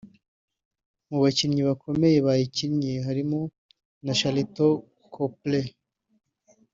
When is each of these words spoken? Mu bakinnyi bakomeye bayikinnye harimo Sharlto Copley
Mu 1.09 1.17
bakinnyi 1.23 1.61
bakomeye 1.69 2.17
bayikinnye 2.27 2.91
harimo 3.07 3.39
Sharlto 4.19 4.67
Copley 5.13 5.67